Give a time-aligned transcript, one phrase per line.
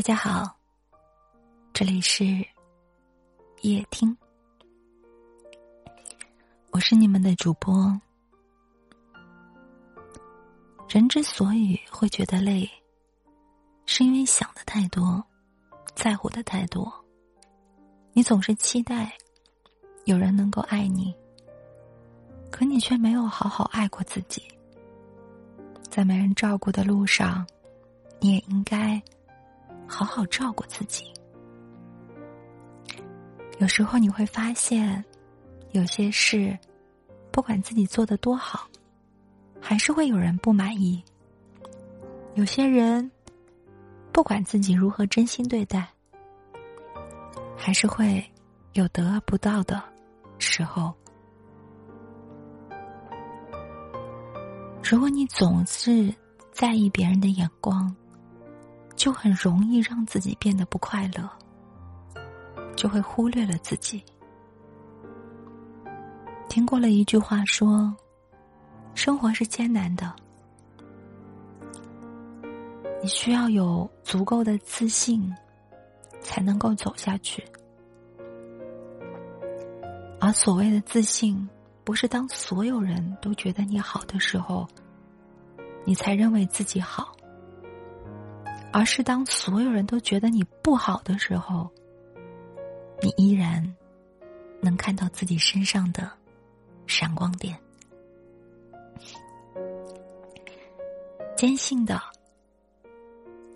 [0.00, 0.56] 大家好，
[1.74, 2.24] 这里是
[3.60, 4.16] 夜听，
[6.70, 8.00] 我是你们的主播。
[10.88, 12.66] 人之所以会觉得累，
[13.84, 15.22] 是因为想的太多，
[15.94, 16.90] 在乎的太多。
[18.14, 19.12] 你总是期待
[20.06, 21.14] 有人能够爱你，
[22.50, 24.42] 可你却没有好好爱过自己。
[25.90, 27.46] 在没人照顾的路上，
[28.18, 28.98] 你也应该。
[29.90, 31.04] 好好照顾自己。
[33.58, 35.04] 有时候你会发现，
[35.72, 36.56] 有些事，
[37.32, 38.68] 不管自己做的多好，
[39.60, 41.02] 还是会有人不满意。
[42.34, 43.10] 有些人，
[44.12, 45.88] 不管自己如何真心对待，
[47.56, 48.24] 还是会
[48.74, 49.82] 有得不到的
[50.38, 50.94] 时候。
[54.82, 56.14] 如果你总是
[56.52, 57.94] 在意别人的眼光，
[59.00, 61.26] 就很容易让自己变得不快乐，
[62.76, 64.04] 就会忽略了自己。
[66.50, 67.96] 听过了一句话说
[68.94, 70.14] ：“生活是艰难的，
[73.02, 75.34] 你需要有足够的自信，
[76.20, 77.42] 才能够走下去。”
[80.20, 81.48] 而所谓的自信，
[81.84, 84.68] 不是当所有人都觉得你好的时候，
[85.86, 87.16] 你才认为自己好。
[88.72, 91.68] 而是当所有人都觉得你不好的时候，
[93.02, 93.74] 你依然
[94.60, 96.10] 能看到自己身上的
[96.86, 97.58] 闪光点。
[101.36, 102.00] 坚信的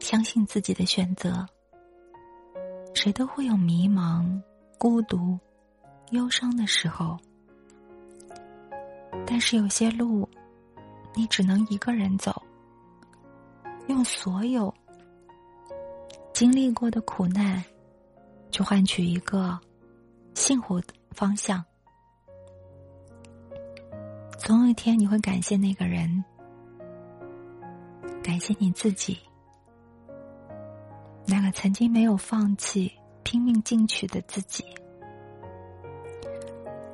[0.00, 1.46] 相信自己的选择。
[2.94, 4.40] 谁都会有迷茫、
[4.78, 5.38] 孤独、
[6.10, 7.18] 忧伤的时候，
[9.26, 10.28] 但是有些路，
[11.14, 12.40] 你只能一个人走，
[13.88, 14.72] 用所有。
[16.42, 17.62] 经历过的苦难，
[18.50, 19.56] 去换取一个
[20.34, 21.64] 幸福的方向。
[24.38, 26.24] 总有一天，你会感谢那个人，
[28.24, 29.16] 感谢你自己，
[31.26, 32.90] 那个曾经没有放弃、
[33.22, 34.64] 拼命进取的自己。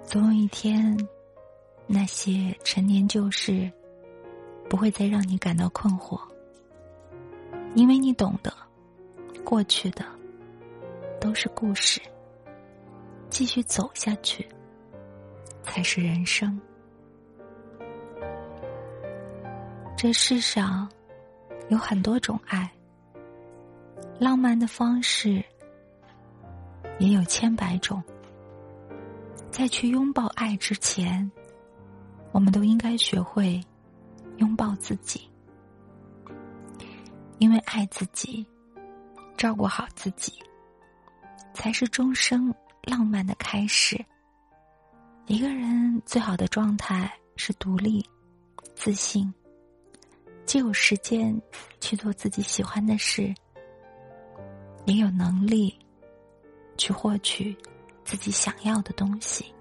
[0.05, 0.95] 总有一天，
[1.87, 3.73] 那些陈年旧事
[4.69, 6.21] 不会再让你感到困惑，
[7.75, 8.53] 因为你懂得。
[9.49, 10.05] 过去的
[11.19, 12.03] 都是故事，
[13.31, 14.47] 继续走下去
[15.63, 16.61] 才是人生。
[19.97, 20.87] 这世上
[21.71, 22.71] 有很多种爱，
[24.19, 25.43] 浪漫的方式
[26.99, 28.03] 也有千百种。
[29.51, 31.33] 在去拥抱爱之前，
[32.33, 33.59] 我们都应该学会
[34.37, 35.27] 拥抱自己，
[37.39, 38.47] 因为爱自己。
[39.39, 40.33] 照顾好自己，
[41.55, 44.05] 才是终生浪漫的开始。
[45.27, 48.05] 一个人最好的状态是独立、
[48.75, 49.33] 自信，
[50.45, 51.41] 既有时间
[51.81, 53.33] 去做自己喜欢的事，
[54.87, 55.79] 也有能力
[56.77, 57.57] 去获取
[58.05, 59.55] 自己想要的东西。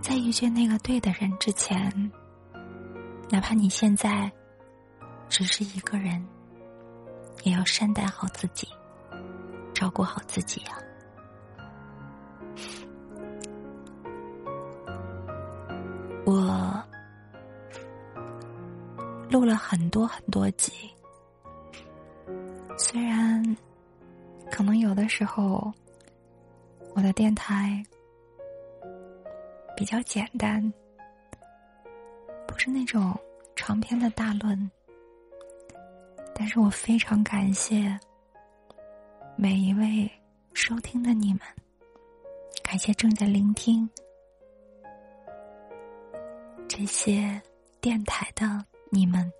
[0.00, 2.12] 在遇见那个对的人之前，
[3.28, 4.30] 哪怕你现在
[5.28, 6.24] 只是一个人。
[7.42, 8.68] 也要善待好自己，
[9.72, 10.78] 照顾好自己呀。
[16.24, 16.82] 我
[19.30, 20.72] 录了很多很多集，
[22.76, 23.56] 虽然
[24.50, 25.72] 可能有的时候
[26.94, 27.80] 我的电台
[29.76, 30.72] 比较简单，
[32.46, 33.16] 不是那种
[33.54, 34.70] 长篇的大论。
[36.38, 37.98] 但是我非常感谢
[39.36, 40.08] 每一位
[40.52, 41.40] 收听的你们，
[42.62, 43.88] 感谢正在聆听
[46.68, 47.40] 这些
[47.80, 49.32] 电台的你们。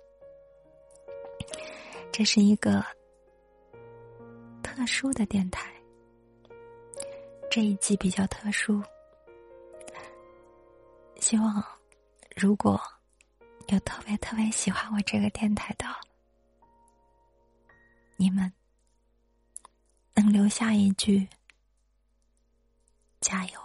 [2.11, 2.83] 这是一个
[4.63, 5.71] 特殊的电台，
[7.49, 8.81] 这一季比较特殊。
[11.19, 11.63] 希望
[12.35, 12.81] 如果
[13.67, 15.85] 有特别特别喜欢我这个电台的。
[18.19, 18.51] 你们
[20.15, 21.29] 能留下一句
[23.21, 23.59] “加油”，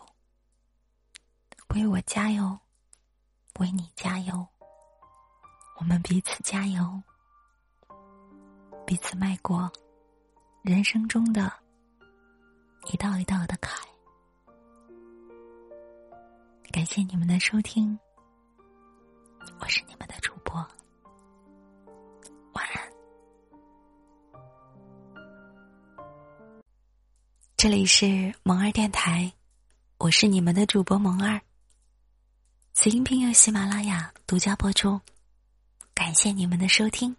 [1.74, 2.58] 为我加油，
[3.58, 4.46] 为你加油，
[5.78, 7.02] 我们彼此加油，
[8.86, 9.72] 彼此迈过
[10.60, 11.50] 人生中的
[12.92, 13.80] 一道一道的坎。
[16.70, 17.98] 感谢你们的收听，
[19.60, 20.62] 我是你们的主播。
[27.62, 29.32] 这里是萌儿电台，
[29.98, 31.40] 我是你们的主播萌儿。
[32.74, 35.00] 此音频由喜马拉雅独家播出，
[35.94, 37.14] 感谢你们的收听。